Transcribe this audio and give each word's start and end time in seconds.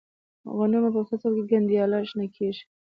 د 0.43 0.45
غنمو 0.57 0.89
په 0.95 1.01
فصل 1.09 1.31
کې 1.37 1.43
گنډیاله 1.51 1.97
شنه 2.09 2.27
کیږي. 2.35 2.63